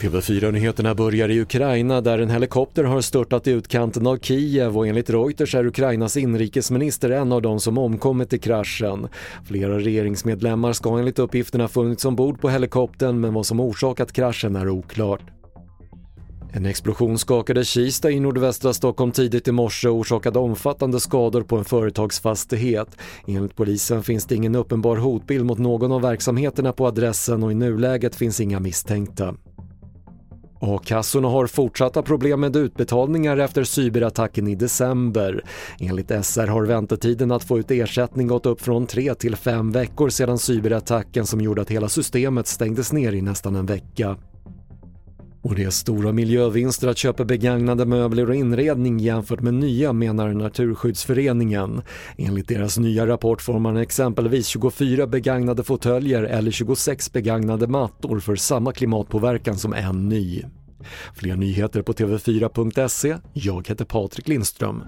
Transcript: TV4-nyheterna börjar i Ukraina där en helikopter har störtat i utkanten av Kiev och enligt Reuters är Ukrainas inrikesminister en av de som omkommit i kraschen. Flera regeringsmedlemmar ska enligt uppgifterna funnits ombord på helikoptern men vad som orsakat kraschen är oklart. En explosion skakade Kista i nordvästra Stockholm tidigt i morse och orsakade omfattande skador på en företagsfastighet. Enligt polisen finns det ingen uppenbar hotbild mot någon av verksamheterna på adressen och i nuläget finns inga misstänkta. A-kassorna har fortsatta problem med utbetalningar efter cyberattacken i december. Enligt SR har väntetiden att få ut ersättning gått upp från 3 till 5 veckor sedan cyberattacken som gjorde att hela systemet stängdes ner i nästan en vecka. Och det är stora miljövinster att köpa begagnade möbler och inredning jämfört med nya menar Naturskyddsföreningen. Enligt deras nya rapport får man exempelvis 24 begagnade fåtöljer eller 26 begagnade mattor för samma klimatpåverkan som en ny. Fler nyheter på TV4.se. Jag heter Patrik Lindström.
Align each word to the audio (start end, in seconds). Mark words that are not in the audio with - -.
TV4-nyheterna 0.00 0.94
börjar 0.94 1.28
i 1.28 1.40
Ukraina 1.40 2.00
där 2.00 2.18
en 2.18 2.30
helikopter 2.30 2.84
har 2.84 3.00
störtat 3.00 3.46
i 3.46 3.50
utkanten 3.50 4.06
av 4.06 4.18
Kiev 4.18 4.78
och 4.78 4.86
enligt 4.86 5.10
Reuters 5.10 5.54
är 5.54 5.66
Ukrainas 5.66 6.16
inrikesminister 6.16 7.10
en 7.10 7.32
av 7.32 7.42
de 7.42 7.60
som 7.60 7.78
omkommit 7.78 8.32
i 8.32 8.38
kraschen. 8.38 9.08
Flera 9.44 9.78
regeringsmedlemmar 9.78 10.72
ska 10.72 10.98
enligt 10.98 11.18
uppgifterna 11.18 11.68
funnits 11.68 12.04
ombord 12.04 12.40
på 12.40 12.48
helikoptern 12.48 13.20
men 13.20 13.34
vad 13.34 13.46
som 13.46 13.60
orsakat 13.60 14.12
kraschen 14.12 14.56
är 14.56 14.68
oklart. 14.68 15.35
En 16.56 16.66
explosion 16.66 17.18
skakade 17.18 17.64
Kista 17.64 18.10
i 18.10 18.20
nordvästra 18.20 18.72
Stockholm 18.72 19.12
tidigt 19.12 19.48
i 19.48 19.52
morse 19.52 19.88
och 19.88 19.96
orsakade 19.96 20.38
omfattande 20.38 21.00
skador 21.00 21.42
på 21.42 21.56
en 21.56 21.64
företagsfastighet. 21.64 22.88
Enligt 23.26 23.56
polisen 23.56 24.02
finns 24.02 24.24
det 24.24 24.34
ingen 24.34 24.54
uppenbar 24.54 24.96
hotbild 24.96 25.44
mot 25.44 25.58
någon 25.58 25.92
av 25.92 26.02
verksamheterna 26.02 26.72
på 26.72 26.86
adressen 26.86 27.42
och 27.42 27.52
i 27.52 27.54
nuläget 27.54 28.14
finns 28.14 28.40
inga 28.40 28.60
misstänkta. 28.60 29.34
A-kassorna 30.60 31.28
har 31.28 31.46
fortsatta 31.46 32.02
problem 32.02 32.40
med 32.40 32.56
utbetalningar 32.56 33.36
efter 33.36 33.64
cyberattacken 33.64 34.48
i 34.48 34.54
december. 34.54 35.44
Enligt 35.80 36.24
SR 36.24 36.46
har 36.46 36.66
väntetiden 36.66 37.32
att 37.32 37.44
få 37.44 37.58
ut 37.58 37.70
ersättning 37.70 38.26
gått 38.26 38.46
upp 38.46 38.60
från 38.60 38.86
3 38.86 39.14
till 39.14 39.36
5 39.36 39.72
veckor 39.72 40.08
sedan 40.08 40.38
cyberattacken 40.38 41.26
som 41.26 41.40
gjorde 41.40 41.62
att 41.62 41.70
hela 41.70 41.88
systemet 41.88 42.46
stängdes 42.46 42.92
ner 42.92 43.12
i 43.12 43.22
nästan 43.22 43.56
en 43.56 43.66
vecka. 43.66 44.16
Och 45.46 45.54
det 45.54 45.64
är 45.64 45.70
stora 45.70 46.12
miljövinster 46.12 46.88
att 46.88 46.98
köpa 46.98 47.24
begagnade 47.24 47.86
möbler 47.86 48.28
och 48.28 48.34
inredning 48.34 48.98
jämfört 48.98 49.40
med 49.40 49.54
nya 49.54 49.92
menar 49.92 50.32
Naturskyddsföreningen. 50.32 51.82
Enligt 52.18 52.48
deras 52.48 52.78
nya 52.78 53.06
rapport 53.06 53.42
får 53.42 53.58
man 53.58 53.76
exempelvis 53.76 54.46
24 54.46 55.06
begagnade 55.06 55.64
fåtöljer 55.64 56.22
eller 56.22 56.50
26 56.50 57.12
begagnade 57.12 57.66
mattor 57.66 58.20
för 58.20 58.36
samma 58.36 58.72
klimatpåverkan 58.72 59.56
som 59.56 59.74
en 59.74 60.08
ny. 60.08 60.42
Fler 61.14 61.36
nyheter 61.36 61.82
på 61.82 61.92
TV4.se. 61.92 63.16
Jag 63.32 63.68
heter 63.68 63.84
Patrik 63.84 64.28
Lindström. 64.28 64.82